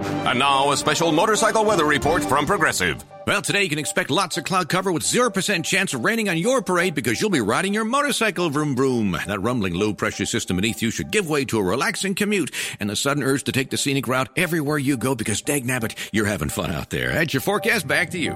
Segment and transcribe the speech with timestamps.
[0.00, 3.04] And now a special motorcycle weather report from Progressive.
[3.26, 6.38] Well, today you can expect lots of cloud cover with 0% chance of raining on
[6.38, 9.16] your parade because you'll be riding your motorcycle vroom vroom.
[9.26, 12.50] That rumbling low pressure system beneath you should give way to a relaxing commute
[12.80, 15.94] and the sudden urge to take the scenic route everywhere you go because dag nabbit,
[16.12, 17.12] you're having fun out there.
[17.12, 18.32] That's your forecast back to you.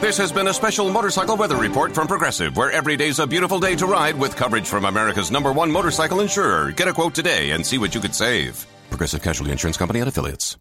[0.00, 3.60] This has been a special motorcycle weather report from Progressive, where every day's a beautiful
[3.60, 6.72] day to ride with coverage from America's number one motorcycle insurer.
[6.72, 8.64] Get a quote today and see what you could save.
[8.88, 10.56] Progressive Casualty Insurance Company and affiliates.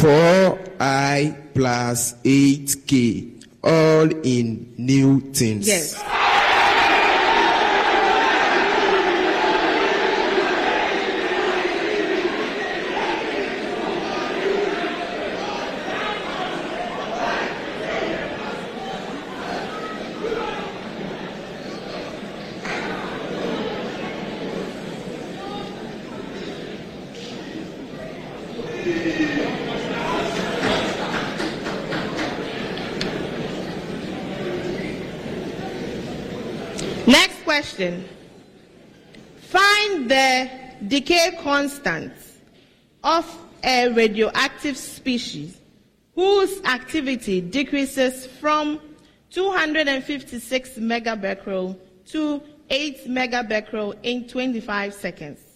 [0.00, 5.66] 4i plus 8k, all in newtons.
[5.66, 5.94] Yes.
[37.04, 38.02] Next question.
[39.42, 40.50] Find the
[40.88, 42.14] decay constant
[43.04, 43.26] of
[43.62, 45.58] a radioactive species
[46.14, 48.80] whose activity decreases from
[49.32, 55.51] 256 megabecquerel to 8 megabecquerel in 25 seconds.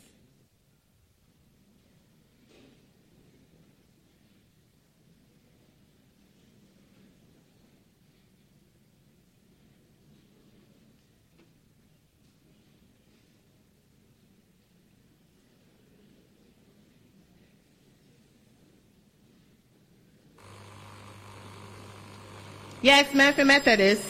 [22.86, 24.04] Yes, Mamfe Methodist.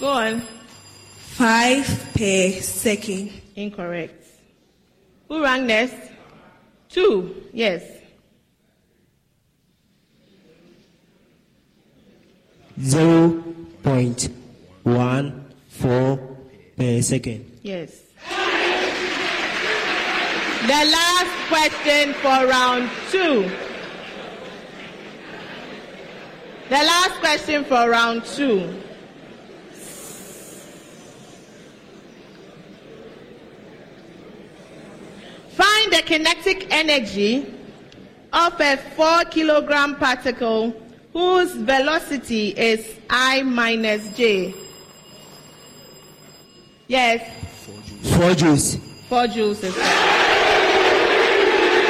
[0.00, 0.40] Go on.
[0.40, 1.84] Five
[2.14, 3.30] per second.
[3.54, 4.24] Incorrect.
[5.28, 5.96] Who rang next?
[6.88, 7.44] Two.
[7.52, 7.82] Yes.
[12.80, 13.44] Zero
[13.82, 14.30] point
[14.82, 16.16] one four
[16.78, 17.58] per second.
[17.60, 18.00] Yes.
[20.62, 23.50] The last question for round two.
[26.72, 28.60] The last question for round two.
[35.50, 37.54] Find the kinetic energy
[38.32, 40.74] of a 4 kilogram particle
[41.12, 44.54] whose velocity is I minus J.
[46.88, 47.20] Yes,
[48.16, 48.78] Four joules.
[49.10, 49.74] 4 joules is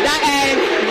[0.02, 0.81] That ends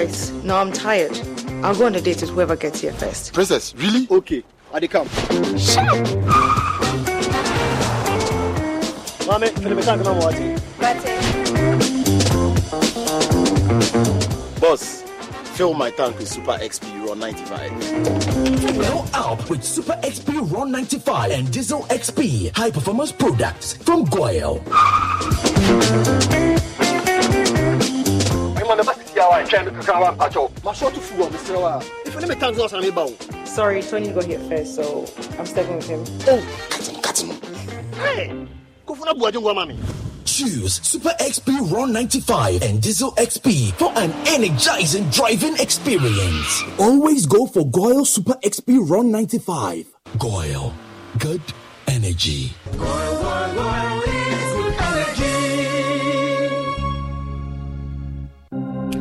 [0.00, 1.12] Guys, no, I'm tired.
[1.62, 3.34] I'll go on a date with whoever gets here first.
[3.34, 4.06] Princess, really?
[4.10, 4.42] Okay,
[4.72, 5.06] I dey come.
[5.58, 5.98] Shut up!
[9.40, 10.34] Mame, feel me tank number what?
[14.58, 15.02] Boss,
[15.52, 18.78] fill my tank with Super XP Ron 95.
[18.78, 24.62] Level up with Super XP Ron 95 and Diesel XP high performance products from Goil.
[29.20, 30.52] Ohima, never sit here while trying to cook our pacho.
[30.64, 31.60] My short to fool, Mr.
[31.60, 31.82] Wa.
[32.06, 33.46] If you me tank loss, I'm about.
[33.46, 35.06] Sorry, Tony got here first, so
[35.38, 36.04] I'm stepping with him.
[36.28, 37.40] Oh, cut him, cut him.
[37.94, 38.48] Hey,
[38.86, 39.78] go for mommy.
[40.24, 46.62] Choose Super XP Ron 95 and Diesel XP for an energizing driving experience.
[46.78, 49.86] Always go for Goil Super XP Ron 95.
[50.18, 50.72] Goil,
[51.18, 51.42] good
[51.88, 52.52] energy.
[52.78, 53.89] Goil, Goil, Goil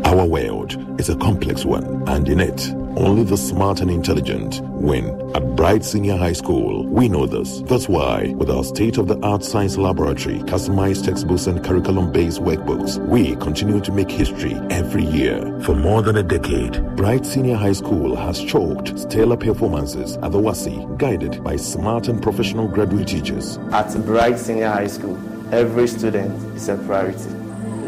[0.09, 5.05] Our world is a complex one, and in it, only the smart and intelligent win.
[5.35, 7.61] At Bright Senior High School, we know this.
[7.67, 12.41] That's why, with our state of the art science laboratory, customized textbooks, and curriculum based
[12.41, 15.61] workbooks, we continue to make history every year.
[15.61, 20.39] For more than a decade, Bright Senior High School has chalked stellar performances at the
[20.39, 23.59] WASSCE, guided by smart and professional graduate teachers.
[23.71, 25.19] At Bright Senior High School,
[25.53, 27.38] every student is a priority.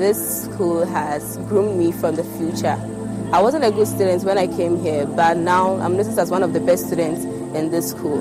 [0.01, 2.75] This school has groomed me for the future.
[3.31, 6.41] I wasn't a good student when I came here, but now I'm listed as one
[6.41, 7.23] of the best students
[7.55, 8.17] in this school.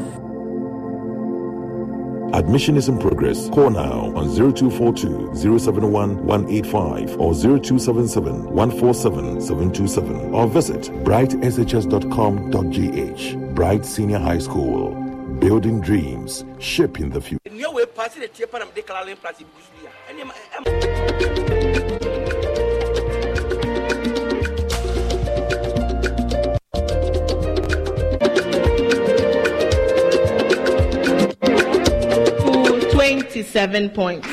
[2.35, 3.49] Admission is in progress.
[3.49, 13.55] Call now on 0242 071 185 or 0277 147 727 or visit brightshs.com.gh.
[13.55, 15.10] Bright Senior High School.
[15.41, 17.41] Building dreams, shaping the future.
[32.93, 34.29] 27 points.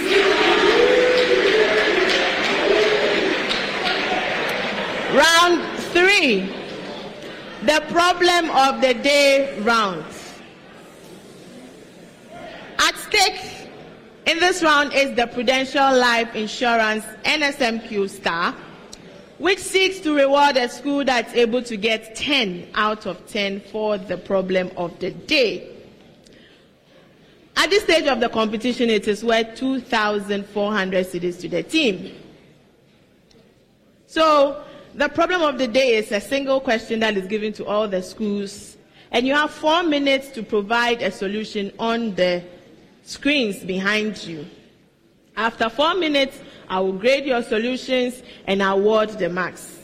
[5.13, 6.51] Round three,
[7.63, 10.03] the problem of the day round.
[13.17, 13.69] Stake
[14.27, 18.53] in this round is the Prudential Life Insurance NSMQ Star,
[19.39, 23.97] which seeks to reward a school that's able to get 10 out of 10 for
[23.97, 25.67] the problem of the day.
[27.55, 32.13] At this stage of the competition, it is worth 2,400 cedis to the team.
[34.05, 37.87] So, the problem of the day is a single question that is given to all
[37.87, 38.77] the schools,
[39.11, 42.43] and you have four minutes to provide a solution on the
[43.07, 44.45] screens behind you.
[45.37, 46.37] After four minutes,
[46.67, 49.79] I will grade your solutions and award the marks.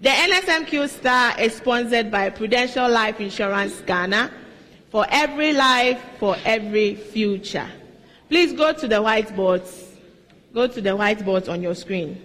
[0.00, 4.32] The NSMQ Star is sponsored by Prudential Life Insurance Ghana
[4.90, 7.68] for every life, for every future.
[8.28, 9.88] Please go to the whiteboards.
[10.54, 12.20] Go to the whiteboards on your screen.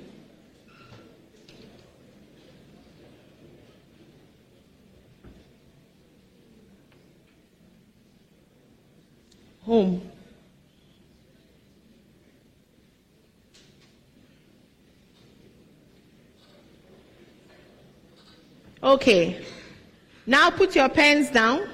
[9.68, 10.02] Home.
[18.82, 19.44] Okay.
[20.26, 21.68] Now put your pens down.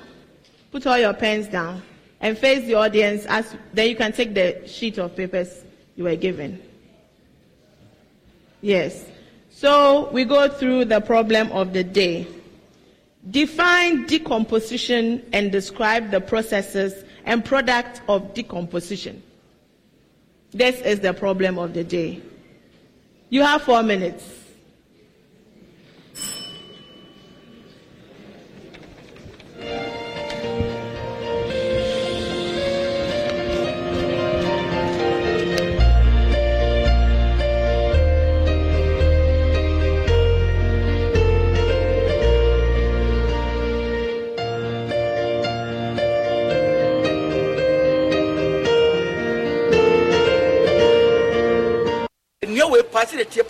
[0.72, 1.84] Put all your pens down
[2.20, 5.64] and face the audience as then you can take the sheet of papers
[5.96, 6.60] you were given.
[8.62, 9.06] Yes.
[9.52, 12.26] So we go through the problem of the day.
[13.30, 19.22] Define decomposition and describe the processes and product of decomposition.
[20.52, 22.22] This is the problem of the day.
[23.30, 24.43] You have four minutes.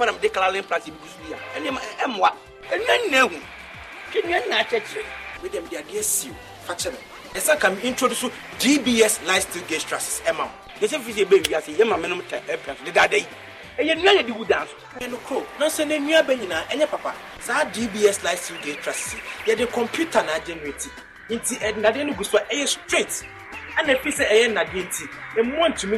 [0.05, 2.31] De pa na mede kalale mplase bi so bi a ɛnneɛma ɛmmoa
[2.71, 3.37] ɛnua nyina ahu
[4.25, 5.05] nyina akyɛkyerɛ
[5.43, 6.33] mede mede adeɛ siw
[6.67, 6.97] fa kyɛ me
[7.39, 8.25] ɛsɛ ka me introduce
[8.59, 12.77] dbs lifestyle gauge trusses ɛma wo yɛsɛ fi sɛ ɛbɛwi ase yɛma menom tɛ ɛpɛ
[12.77, 13.27] so dedada yi
[13.79, 16.87] ɛyɛ nnua yɛde wu dan so ɛyɛ no koro nanso na nnua bɛ nyinaa ɛnyɛ
[16.89, 20.89] papa saa dbs lifestyle gauge trusses yɛde computer na agenerate
[21.29, 23.23] nti ɛnadeɛ no gu so ɛyɛ straight.
[23.77, 25.03] Ɛna fi sɛ ɛyɛ nnadeɛ nti
[25.37, 25.97] ɛmmoa ntumi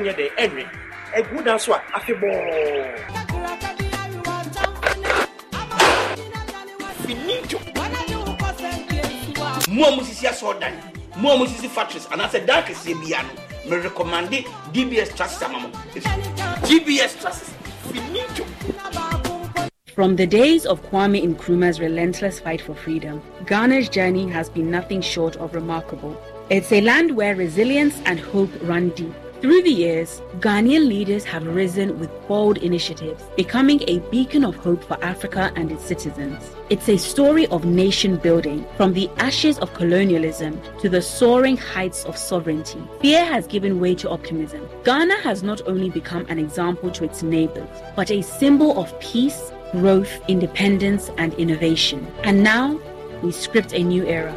[1.46, 3.75] dan so a afebɔɔ
[7.06, 7.60] finito
[9.70, 10.74] mo a musisi asɔɔdan
[11.18, 13.32] mo a musisi factories anaasɛ dan kɛseɛ bia no
[13.70, 15.70] me recommande dbs trusses ama mo
[16.68, 17.50] dbs trusses
[17.92, 18.46] finito
[19.96, 25.00] From the days of Kwame Nkrumah's relentless fight for freedom, Ghana's journey has been nothing
[25.00, 26.18] short of remarkable.
[26.50, 31.46] It's a land where resilience and hope run deep Through the years, Ghanaian leaders have
[31.46, 36.56] risen with bold initiatives, becoming a beacon of hope for Africa and its citizens.
[36.70, 42.06] It's a story of nation building, from the ashes of colonialism to the soaring heights
[42.06, 42.82] of sovereignty.
[43.02, 44.68] Fear has given way to optimism.
[44.86, 49.52] Ghana has not only become an example to its neighbors, but a symbol of peace,
[49.74, 52.08] growth, independence, and innovation.
[52.24, 52.80] And now,
[53.22, 54.36] we script a new era,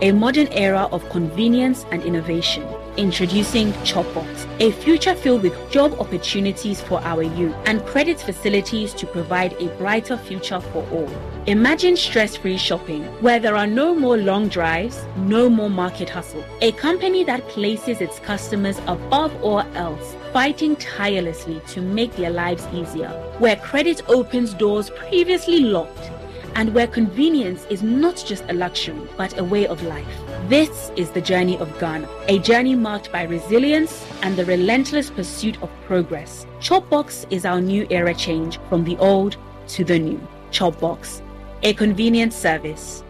[0.00, 2.64] a modern era of convenience and innovation.
[2.98, 9.06] Introducing Chopbox, a future filled with job opportunities for our youth and credit facilities to
[9.06, 11.08] provide a brighter future for all.
[11.46, 16.44] Imagine stress free shopping where there are no more long drives, no more market hustle.
[16.60, 22.66] A company that places its customers above all else, fighting tirelessly to make their lives
[22.74, 26.10] easier, where credit opens doors previously locked
[26.58, 30.04] and where convenience is not just a luxury, but a way of life.
[30.48, 35.62] This is the journey of Ghana, a journey marked by resilience and the relentless pursuit
[35.62, 36.48] of progress.
[36.58, 39.36] Chopbox is our new era change from the old
[39.68, 40.20] to the new.
[40.50, 41.22] Chopbox,
[41.62, 43.04] a convenient service.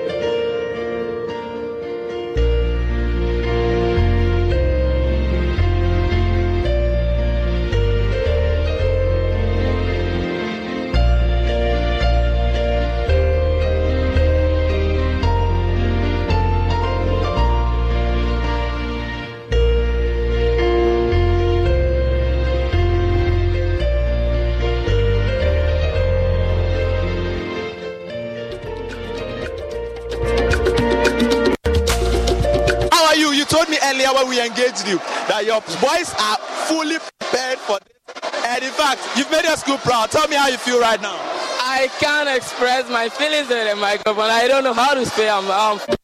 [35.59, 36.37] Your boys are
[36.67, 38.21] fully prepared for this.
[38.45, 40.11] And in fact, you've made your school proud.
[40.11, 41.15] Tell me how you feel right now.
[41.61, 44.29] I can't express my feelings in the microphone.
[44.29, 45.49] I don't know how to say I'm.
[45.49, 45.98] I'm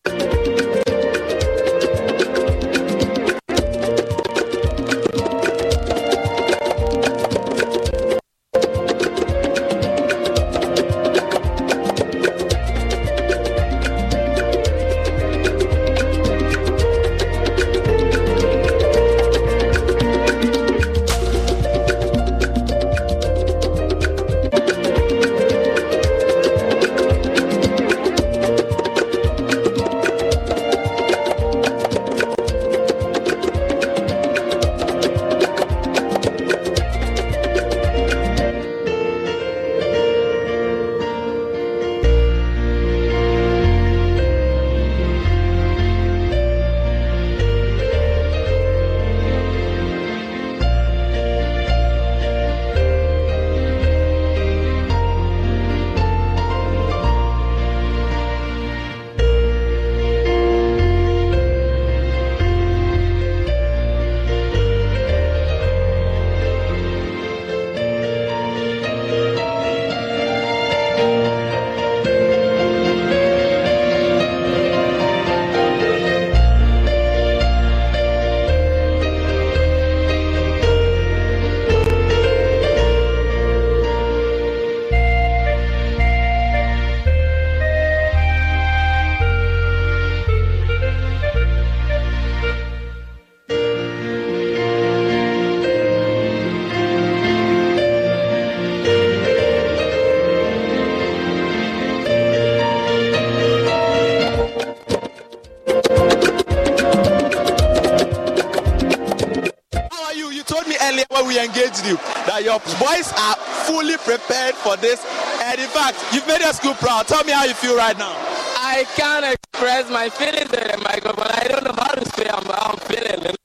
[111.87, 115.05] you that your boys are fully prepared for this.
[115.41, 117.07] And in fact, you've made your school proud.
[117.07, 118.13] Tell me how you feel right now.
[118.57, 121.29] I can't express my feelings in the microphone.
[121.29, 123.25] I don't know how to say I'm, I'm feeling.
[123.25, 123.35] Eh.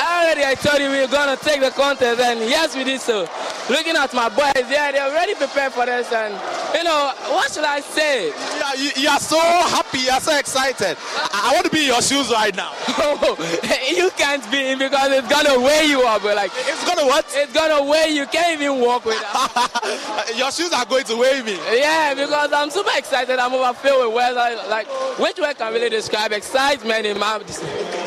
[0.00, 3.28] Already, I told you we were gonna take the contest, and yes, we did so.
[3.70, 6.34] Looking at my boys, yeah, they're already prepared for this, and
[6.74, 8.32] you know, what should I say?
[8.78, 10.96] You, you are so happy, you are so excited.
[11.34, 12.70] I, I want to be in your shoes right now.
[13.90, 16.22] you can't be in because it's gonna weigh you up.
[16.22, 17.26] Like, it's gonna what?
[17.34, 18.26] It's gonna weigh you.
[18.26, 19.50] Can't even walk without.
[20.36, 21.58] your shoes are going to weigh me.
[21.74, 23.40] Yeah, because I'm super excited.
[23.40, 24.36] I'm overfilled with words.
[24.68, 24.86] Like,
[25.18, 27.42] which word can really describe excitement in my.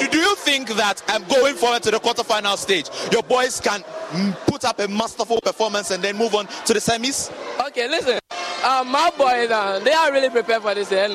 [0.09, 4.35] Do, you think that um, going forward to the quarterfinal stage, your boys can mm,
[4.47, 7.31] put up a masterful performance and then move on to the semis?
[7.67, 8.19] Okay, listen.
[8.63, 10.91] Uh, my boys, uh, they are really prepared for this.
[10.91, 11.13] And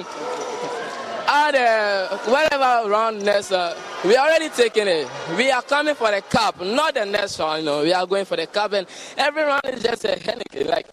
[1.28, 5.08] at uh, whatever round next, uh, we already taking it.
[5.36, 7.60] We are coming for the cup, not the next round.
[7.60, 10.68] You know, we are going for the cup, and every round is just a Henneken.
[10.68, 10.86] Like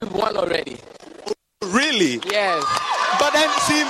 [0.00, 0.76] we've won already.
[1.62, 2.20] Really?
[2.30, 2.64] Yes.
[3.18, 3.82] But then, see,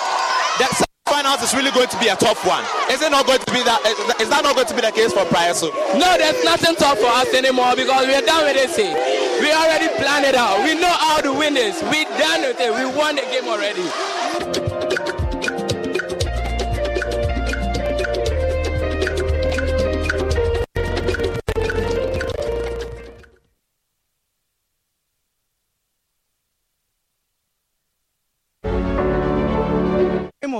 [0.59, 0.88] that
[1.19, 2.63] finals is really going to be a tough one.
[2.91, 3.83] Is it not going to be that?
[4.21, 5.75] Is that not going to be the case for Prayaso?
[5.99, 8.95] No, there's nothing tough for us anymore because we're done with this thing.
[9.43, 10.63] We already planned it out.
[10.63, 11.83] We know how to win this.
[11.91, 12.71] We done with it.
[12.71, 14.68] We won the game already.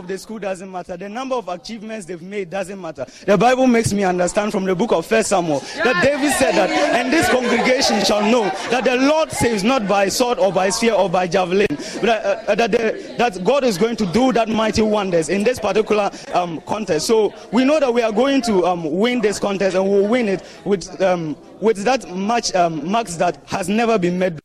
[0.09, 0.97] The school doesn't matter.
[0.97, 3.07] The number of achievements they've made doesn't matter.
[3.27, 6.71] The Bible makes me understand from the book of First Samuel that David said that,
[6.71, 10.95] and this congregation shall know that the Lord saves not by sword or by spear
[10.95, 11.69] or by javelin,
[12.01, 15.45] but uh, uh, that, the, that God is going to do that mighty wonders in
[15.45, 17.07] this particular um, contest.
[17.07, 20.29] So we know that we are going to um, win this contest, and we'll win
[20.29, 24.39] it with um, with that much um, marks that has never been made.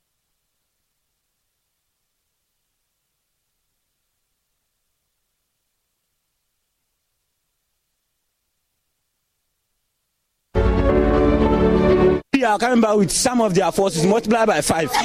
[12.43, 14.91] They are coming back with some of their forces multiplied by five.
[14.93, 14.99] The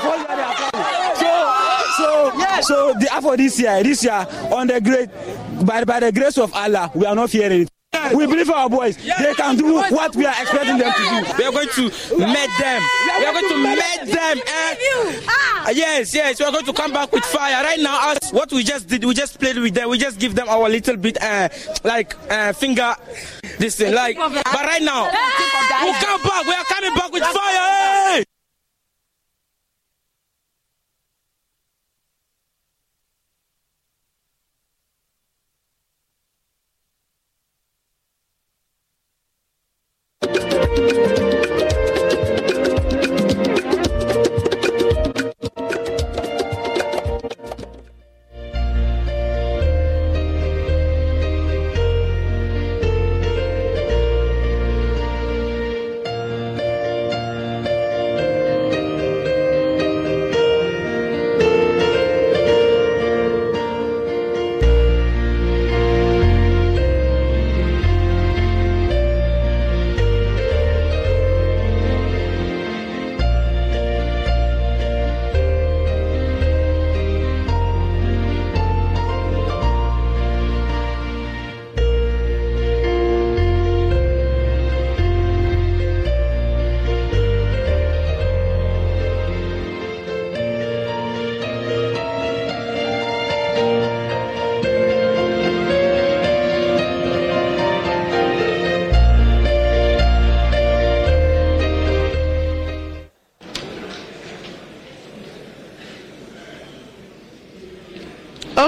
[0.00, 1.04] forces that they are coming.
[1.94, 5.08] So, so, so the for this year, this year on the great,
[5.64, 7.73] by, by the grace of Allah, we are not fearing it.
[8.14, 8.96] We believe our boys.
[8.96, 11.34] They can do what we are expecting them to do.
[11.38, 11.82] We are going to
[12.18, 12.82] meet them.
[13.18, 14.38] We are going to meet them.
[14.46, 15.72] Eh?
[15.72, 16.38] Yes, yes.
[16.40, 17.62] We are going to come back with fire.
[17.64, 19.88] Right now, us, what we just did, we just played with them.
[19.88, 21.48] We just give them our little bit, uh,
[21.84, 22.94] like uh, finger,
[23.58, 23.94] this thing.
[23.94, 26.44] Like, but right now, we come back.
[26.46, 28.14] We are coming back with fire.
[28.18, 28.24] Hey!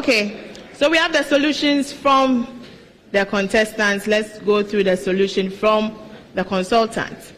[0.09, 2.62] Okay, so we have the solutions from
[3.11, 4.07] the contestants.
[4.07, 5.99] Let's go through the solution from
[6.35, 7.33] the consultants.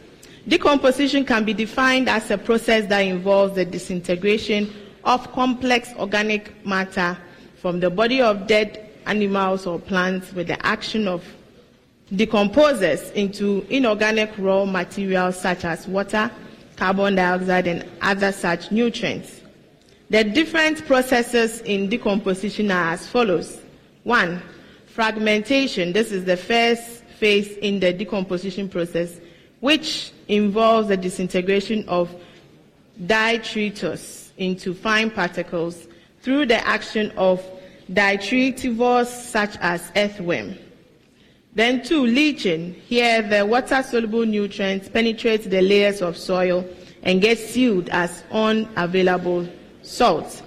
[0.46, 4.70] Decomposition can be defined as a process that involves the disintegration
[5.04, 7.16] of complex organic matter
[7.56, 11.24] from the body of dead animals or plants with the action of
[12.12, 16.30] decomposers into inorganic raw materials such as water,
[16.76, 19.37] carbon dioxide, and other such nutrients.
[20.10, 23.60] The different processes in decomposition are as follows.
[24.04, 24.40] One,
[24.86, 25.92] fragmentation.
[25.92, 29.20] This is the first phase in the decomposition process,
[29.60, 32.14] which involves the disintegration of
[33.06, 35.86] detritus into fine particles
[36.22, 37.44] through the action of
[37.92, 40.56] detritivores such as earthworm.
[41.54, 42.74] Then two, leaching.
[42.86, 46.64] Here the water-soluble nutrients penetrate the layers of soil
[47.02, 49.48] and get sealed as unavailable
[49.88, 50.42] salt.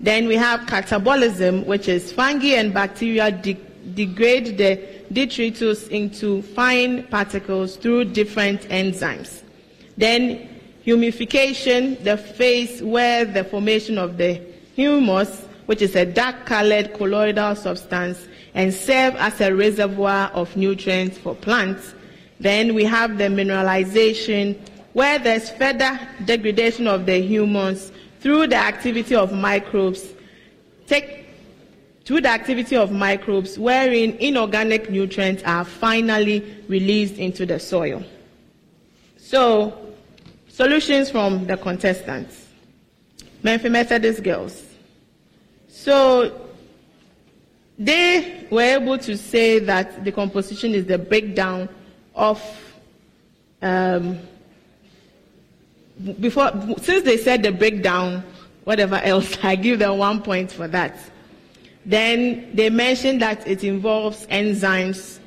[0.00, 3.56] Then we have catabolism, which is fungi and bacteria de-
[3.94, 4.80] degrade the
[5.12, 9.42] detritus into fine particles through different enzymes.
[9.96, 10.48] Then
[10.84, 14.40] humification, the phase where the formation of the
[14.74, 21.16] humus, which is a dark colored colloidal substance, and serve as a reservoir of nutrients
[21.16, 21.94] for plants.
[22.40, 24.58] Then we have the mineralization,
[24.92, 27.91] where there's further degradation of the humus
[28.22, 30.12] through the activity of microbes.
[30.86, 31.26] Take
[32.04, 38.02] through the activity of microbes, wherein inorganic nutrients are finally released into the soil.
[39.16, 39.94] So,
[40.48, 42.48] solutions from the contestants.
[43.42, 44.64] Mamfe Methodist girls.
[45.68, 46.48] So,
[47.78, 51.68] they were able to say that the composition is the breakdown
[52.14, 52.40] of
[53.62, 54.18] um,
[56.20, 58.24] before since they said the breakdown
[58.64, 60.96] whatever else i give them one point for that.
[61.84, 65.18] Then they mentioned that it involves enzymes.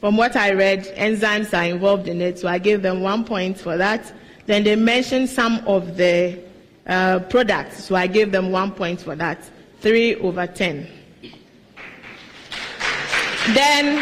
[0.00, 3.58] From what i read enzymes are involved in it so i gave them one point
[3.58, 4.12] for that.
[4.46, 6.42] Then they mentioned some of the
[6.86, 9.48] uh, products so i gave them one point for that.
[9.80, 10.88] Three over ten.
[13.54, 13.98] Then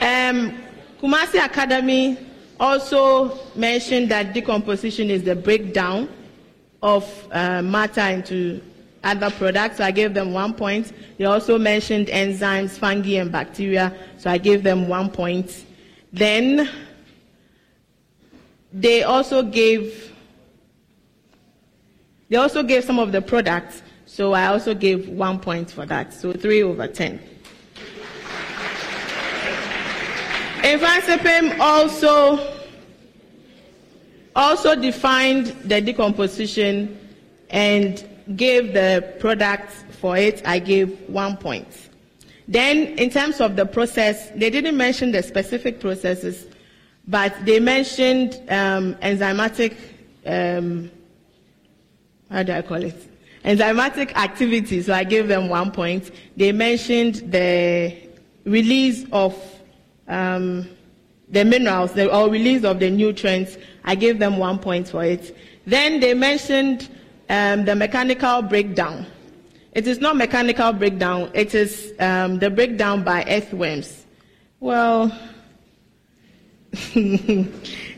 [0.00, 0.58] um,
[1.00, 2.18] Kumasi Academy
[2.58, 6.08] also mentioned that decomposition is the breakdown
[6.82, 8.60] of uh, matter into
[9.04, 10.92] other products, so I gave them one point.
[11.18, 15.64] They also mentioned enzymes, fungi, and bacteria, so I gave them one point.
[16.12, 16.68] Then
[18.72, 20.12] they also gave
[22.28, 26.12] they also gave some of the products, so I also gave one point for that,
[26.12, 27.20] so three over ten.
[30.66, 32.54] Mfantsipim also
[34.34, 36.98] also defined the decomposition
[37.50, 40.42] and gave the product for it.
[40.44, 41.68] I gave one point.
[42.48, 46.46] Then, in terms of the process, they didn't mention the specific processes,
[47.06, 49.76] but they mentioned um, enzymatic.
[50.26, 50.90] Um,
[52.28, 53.08] how do I call it?
[53.44, 54.82] Enzymatic activity.
[54.82, 56.10] So I gave them one point.
[56.36, 57.96] They mentioned the
[58.44, 59.55] release of
[60.08, 60.68] um,
[61.28, 63.58] the minerals, the, or release of the nutrients.
[63.84, 65.36] I gave them one point for it.
[65.66, 66.88] Then they mentioned
[67.28, 69.06] um, the mechanical breakdown.
[69.72, 74.06] It is not mechanical breakdown, it is um, the breakdown by earthworms.
[74.58, 75.12] Well,
[76.94, 77.42] they,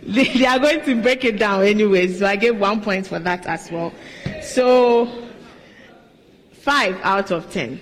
[0.03, 3.47] they are going to break it down anyway, so I gave one point for that
[3.47, 3.93] as well.
[4.43, 5.29] So,
[6.51, 7.81] five out of ten.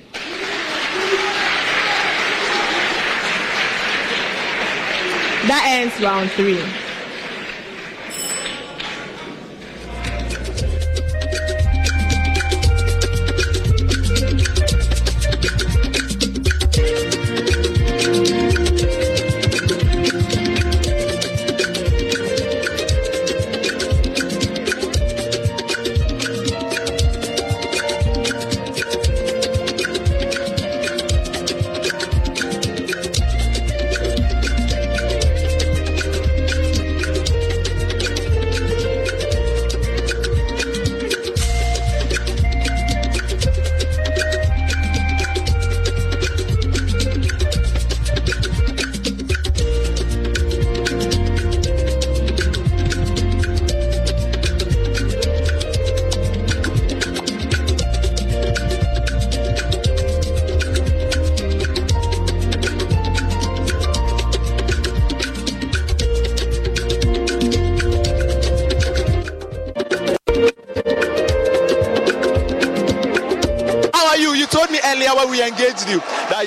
[5.47, 6.86] That ends round three.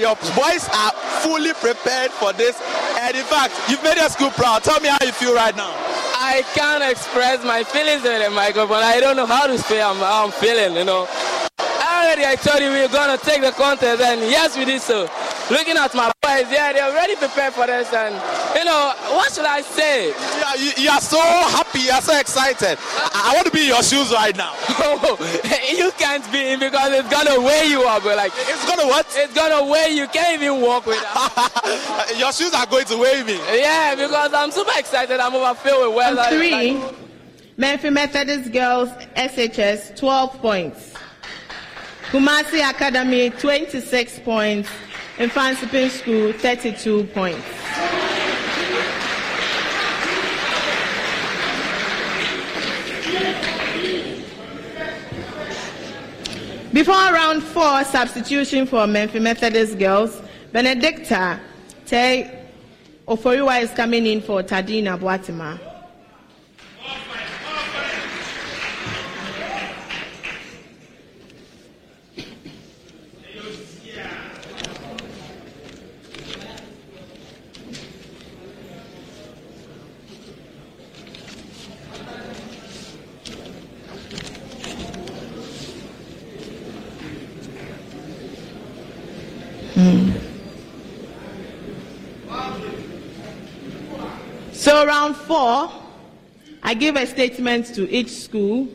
[0.10, 0.92] Your boys are
[1.22, 2.60] fully prepared for this.
[2.98, 4.64] And in fact, you've made your school proud.
[4.64, 5.70] Tell me how you feel right now.
[6.22, 8.82] I can't express my feelings in the microphone.
[8.82, 11.08] I don't know how to say I'm, how I'm feeling, you know.
[11.60, 14.82] Already I told you we are going to take the contest, and yes, we did
[14.82, 15.10] so.
[15.52, 18.16] Looking at my boys, yeah, they're already prepared for this, and
[18.56, 20.10] you know, what should I say?
[20.10, 22.78] Yeah, you, you are so happy, you are so excited.
[23.14, 24.54] I, I, want to be in your shoes right now.
[25.78, 28.04] you can't be in because it's gonna weigh you up.
[28.06, 29.06] Like it's gonna what?
[29.16, 30.08] It's gonna weigh you.
[30.08, 30.98] Can't even walk with
[32.18, 33.38] your shoes are going to weigh me.
[33.60, 35.20] Yeah, because I'm super excited.
[35.20, 36.26] I'm overfilled with weather.
[36.36, 36.74] Three.
[36.74, 36.96] Like,
[37.58, 40.94] Mamfe Methodist Girls SHS 12 points.
[42.10, 44.70] Kumasi Academy 26 points.
[45.18, 47.46] Mfantsipim School 32 points.
[56.72, 61.40] Before round four, substitution for Memphis Methodist girls, Benedicta
[61.86, 62.30] Te
[63.08, 65.69] Oforiwa is coming in for Tadina Boatima.
[94.80, 95.70] So, round four,
[96.64, 98.70] I give a statement to each school,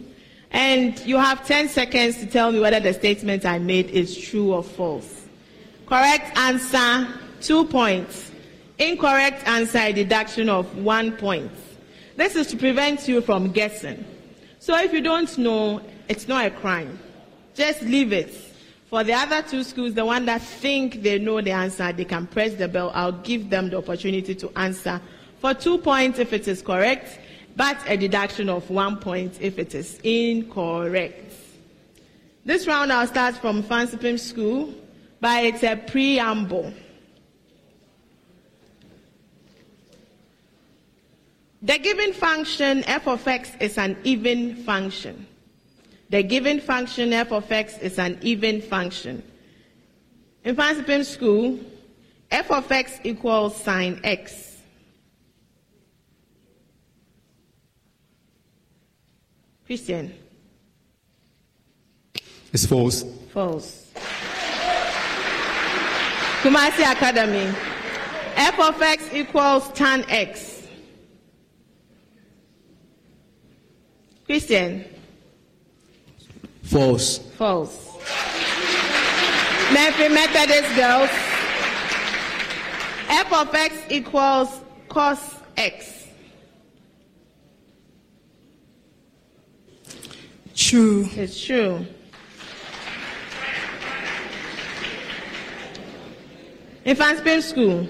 [0.50, 4.52] and you have 10 seconds to tell me whether the statement I made is true
[4.52, 5.24] or false.
[5.86, 7.08] Correct answer,
[7.40, 8.32] two points.
[8.76, 11.50] Incorrect answer, a deduction of one point.
[12.16, 14.04] This is to prevent you from guessing.
[14.58, 16.98] So, if you don't know, it's not a crime.
[17.54, 18.34] Just leave it.
[18.90, 22.26] For the other two schools, the one that think they know the answer, they can
[22.26, 22.92] press the bell.
[22.94, 25.00] I'll give them the opportunity to answer
[25.44, 27.20] for two points if it is correct,
[27.54, 31.34] but a deduction of one point if it is incorrect.
[32.46, 34.72] This round I'll start from Mfantsipim School,
[35.20, 36.72] but it's a preamble.
[41.60, 45.26] The given function f of x is an even function.
[46.08, 49.22] The given function f of x is an even function.
[50.42, 51.58] In Mfantsipim school,
[52.30, 54.53] f of x equals sine x.
[59.66, 60.14] Christian.
[62.52, 63.04] It's false.
[63.32, 63.90] False.
[66.42, 67.52] Kumasi Academy.
[68.36, 70.66] f of x equals tan x.
[74.26, 74.84] Christian.
[76.62, 77.18] False.
[77.18, 77.96] False.
[79.72, 81.10] Mamfe Methodist girls.
[83.08, 86.03] F of x equals cos x.
[90.64, 91.06] True.
[91.12, 91.84] It's true.
[96.86, 97.86] In Mfantsipim School,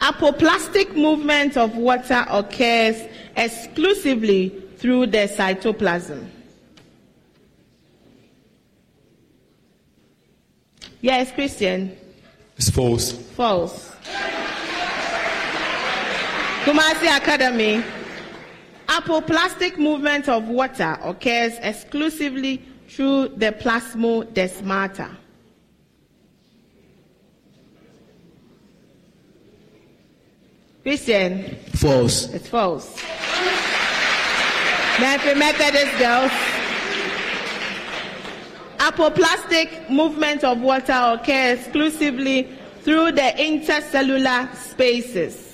[0.00, 3.00] apoplastic movement of water occurs
[3.34, 6.28] exclusively through the cytoplasm.
[11.00, 11.96] Yes, Christian.
[12.58, 13.12] It's false.
[13.12, 13.90] False.
[16.64, 17.82] Kumasi Academy.
[18.88, 25.16] Apoplastic movement of water occurs exclusively through the plasmodesmata.
[30.82, 31.56] Christian.
[31.76, 32.28] False.
[32.34, 33.00] It's false.
[34.96, 36.30] Mamfe Methodist girls.
[38.76, 42.50] Apoplastic movement of water occurs exclusively
[42.82, 45.53] through the intercellular spaces.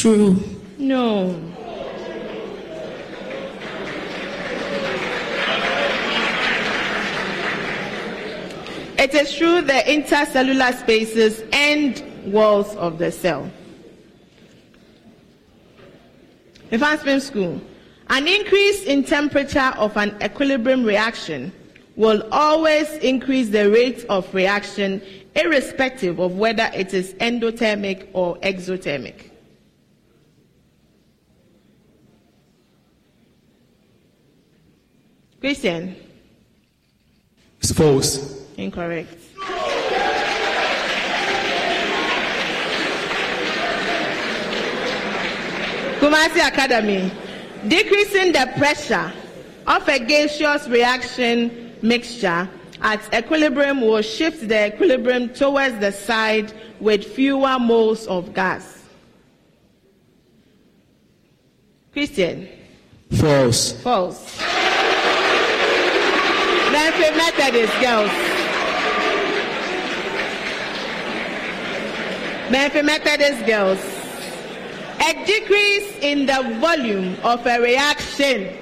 [0.00, 0.42] True.
[0.78, 1.38] No.
[8.96, 13.50] It is through the intercellular spaces and walls of the cell.
[16.70, 17.60] In Mfantsipim School,
[18.08, 21.52] an increase in temperature of an equilibrium reaction
[21.96, 25.02] will always increase the rate of reaction
[25.34, 29.29] irrespective of whether it is endothermic or exothermic.
[35.40, 35.96] Christian?
[37.60, 38.46] It's false.
[38.56, 39.16] Incorrect.
[45.98, 47.10] Kumasi Academy.
[47.68, 49.12] Decreasing the pressure
[49.66, 52.48] of a gaseous reaction mixture
[52.82, 58.84] at equilibrium will shift the equilibrium towards the side with fewer moles of gas.
[61.92, 62.48] Christian?
[63.10, 63.72] False.
[63.82, 64.49] False.
[66.80, 68.10] Mamfe Methodist girls.
[72.48, 73.78] Mamfe Methodist girls.
[75.06, 78.56] A decrease in the volume of a reaction.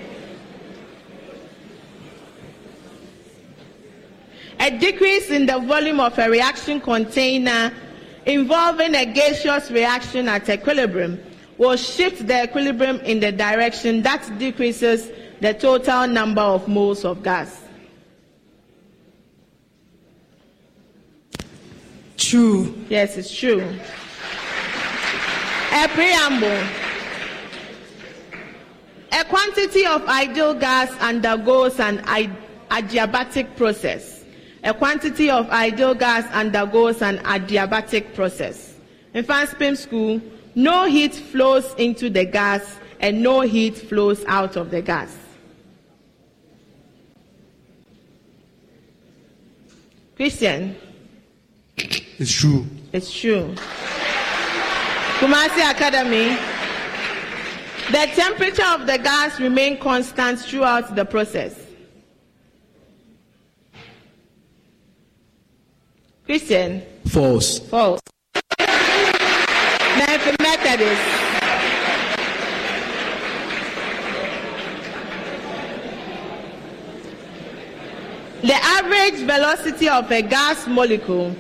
[4.59, 7.73] A decrease in the volume of a reaction container
[8.27, 11.23] involving a gaseous reaction at equilibrium
[11.57, 15.09] will shift the equilibrium in the direction that decreases
[15.41, 17.68] the total number of moles of gas.
[22.29, 22.75] True.
[22.91, 23.63] Yes, it's true.
[25.73, 26.63] A preamble.
[29.19, 32.01] A quantity of ideal gas undergoes an
[32.69, 34.27] adiabatic process.
[34.63, 38.75] A quantity of ideal gas undergoes an adiabatic process.
[39.15, 40.21] In Mfantsipim School,
[40.55, 45.17] no heat flows into the gas and no heat flows out of the gas.
[50.15, 50.77] Christian.
[52.19, 52.67] It's true.
[52.93, 53.55] It's true.
[55.21, 56.37] Kumasi Academy.
[57.93, 61.55] The temperature of the gas remain constant throughout the process.
[66.27, 66.83] Christian.
[67.07, 67.61] False.
[67.61, 68.01] False.
[70.41, 71.03] Methodist.
[78.43, 81.35] The average velocity of a gas molecule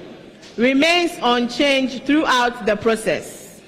[0.59, 3.62] remains unchanged throughout the process.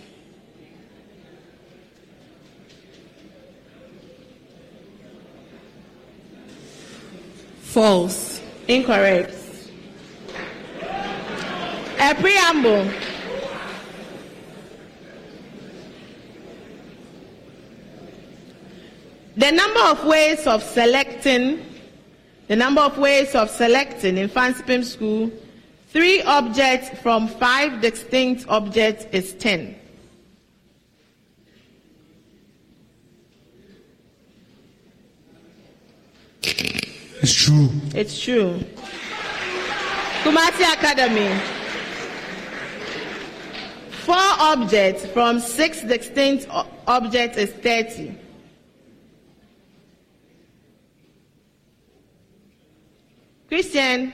[7.63, 8.41] False.
[8.67, 9.35] Incorrect.
[12.01, 12.91] A preamble.
[19.37, 21.65] The number of ways of selecting,
[22.49, 25.31] the number of ways of selecting in Mfantsipim School,
[25.91, 29.77] three objects from five distinct objects is 10.
[37.23, 37.69] It's true.
[37.95, 38.59] It's true.
[40.23, 41.39] Kumasi Academy.
[44.05, 46.47] Four objects from six distinct
[46.87, 48.17] objects is 30.
[53.49, 54.13] Christian,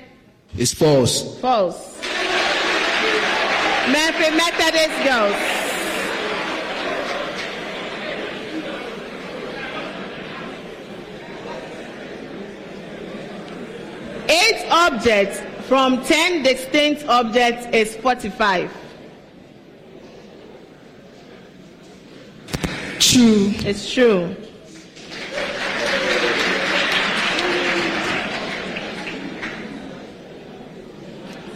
[0.59, 1.39] It's false.
[1.41, 2.01] false.
[3.93, 5.37] Mamfe Methodist girls.
[14.31, 18.73] Eight objects from 10 distinct objects is 45.
[22.99, 23.53] True.
[23.59, 24.35] It's true.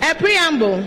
[0.02, 0.86] A preamble.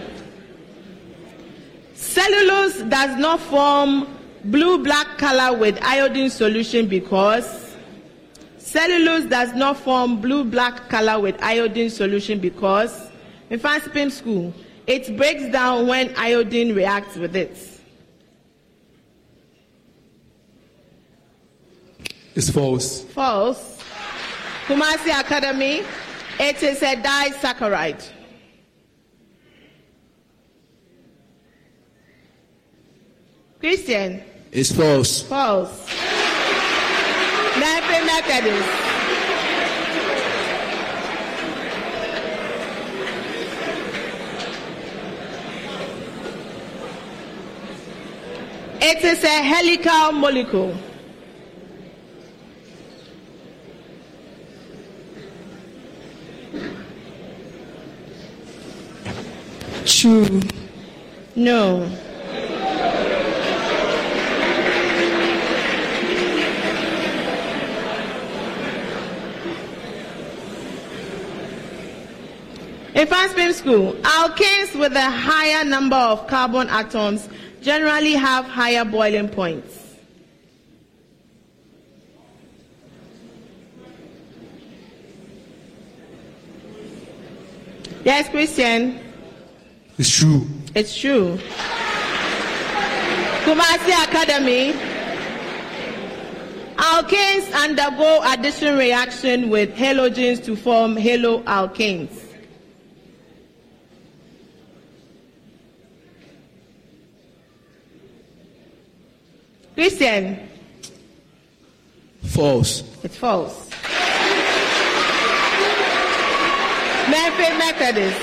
[1.93, 4.07] Cellulose does not form
[4.45, 7.75] blue black color with iodine solution because
[8.57, 13.09] cellulose does not form blue black color with iodine solution because
[13.49, 14.53] in Mfantsipim school
[14.85, 17.57] it breaks down when iodine reacts with it.
[22.35, 23.03] It's false.
[23.05, 23.81] False.
[24.65, 25.83] Kumasi Academy,
[26.39, 28.03] it is a disaccharide.
[33.67, 34.21] Christian,
[34.51, 35.21] It's false.
[35.21, 35.87] false.
[37.55, 38.69] Mamfe Methodist.
[48.81, 50.75] It is a helical molecule.
[59.85, 60.39] True.
[61.35, 61.89] No.
[72.95, 77.27] In Mfantsipim school, alkanes with a higher number of carbon atoms
[77.61, 79.95] generally have higher boiling points.
[88.05, 88.99] Yes, Christian.
[89.97, 90.45] It's true.
[90.75, 91.39] It's true.
[93.43, 94.73] Kumasi Academy.
[96.75, 102.22] Alkanes undergo addition reaction with halogens to form haloalkanes.
[109.75, 110.39] Christian,
[112.25, 112.83] False.
[113.03, 113.69] it's false.
[117.09, 118.19] Mamfe Methodist.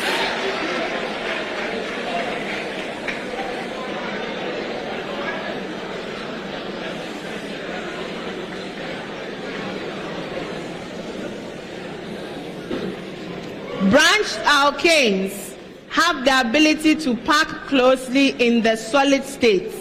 [13.91, 15.57] Branched alkanes
[15.89, 19.75] have the ability to pack closely in the solid states,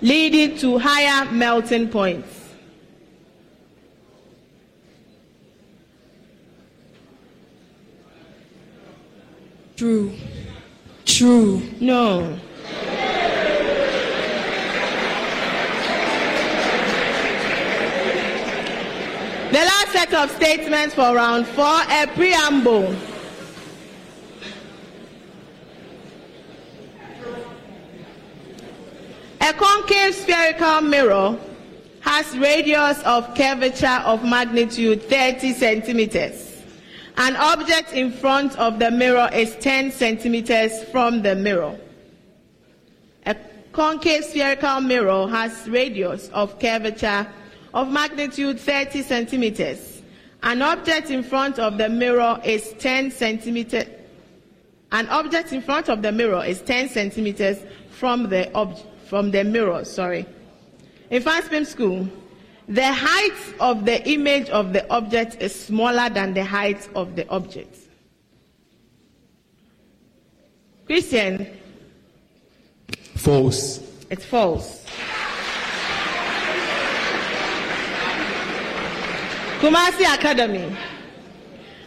[0.00, 2.54] leading to higher melting points.
[9.76, 10.12] True.
[11.04, 11.62] True.
[11.80, 12.38] No.
[19.50, 22.94] The last set of statements for round four, a preamble.
[29.40, 29.54] A
[30.08, 31.38] concave spherical mirror
[32.00, 36.62] has radius of curvature of magnitude 30 centimeters.
[37.18, 41.78] An object in front of the mirror is 10 centimeters from the mirror.
[43.26, 43.36] A
[43.72, 47.26] concave spherical mirror has radius of curvature
[47.74, 50.00] of magnitude 30 centimeters.
[50.42, 53.88] An object in front of the mirror is 10 centimeters.
[54.90, 57.58] An object in front of the mirror is 10 centimeters
[57.90, 58.78] from the ob-
[59.08, 59.84] from the mirror.
[59.84, 60.26] Sorry.
[61.10, 62.08] In Mfantsipim School,
[62.68, 67.26] the height of the image of the object is smaller than the height of the
[67.30, 67.74] object.
[70.84, 71.46] Christian,
[73.14, 73.80] False.
[74.10, 74.84] it's false.
[79.60, 80.76] Kumasi Academy.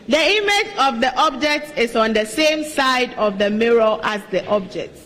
[0.08, 4.46] The image of the object is on the same side of the mirror as the
[4.48, 4.98] object.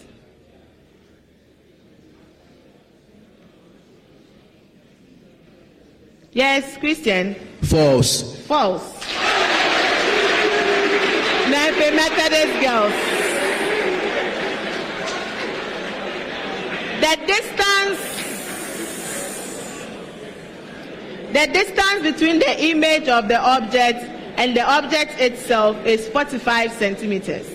[6.35, 7.33] Yes, Christian.
[7.61, 8.35] False.
[8.45, 8.83] False.
[11.47, 12.91] Mamfe Methodist girls.
[16.99, 18.15] The distance
[21.31, 24.03] the distance between the image of the object
[24.37, 27.47] and the object itself is 45 centimeters.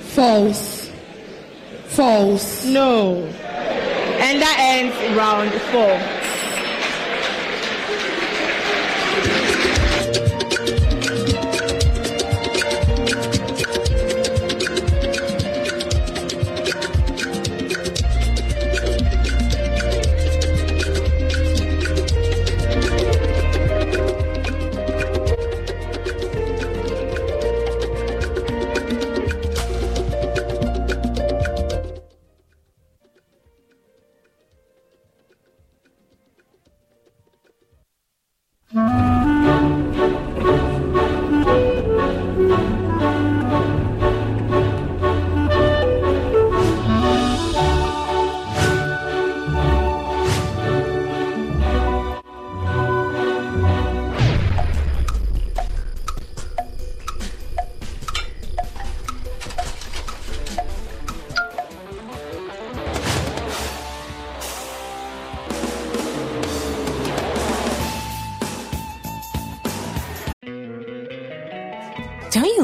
[0.00, 0.83] False.
[1.94, 2.64] False.
[2.64, 3.18] No.
[4.18, 5.94] And that ends round four.